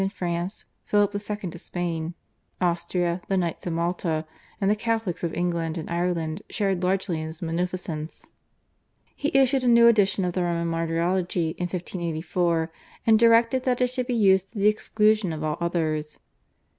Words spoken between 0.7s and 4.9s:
Philip II. of Spain, Austria, the Knights of Malta, and the